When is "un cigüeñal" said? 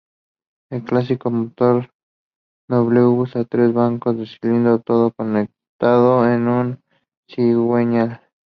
6.37-8.19